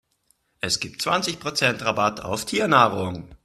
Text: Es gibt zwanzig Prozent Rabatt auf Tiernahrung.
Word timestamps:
Es 0.61 0.79
gibt 0.79 1.03
zwanzig 1.03 1.39
Prozent 1.39 1.85
Rabatt 1.85 2.21
auf 2.21 2.43
Tiernahrung. 2.45 3.35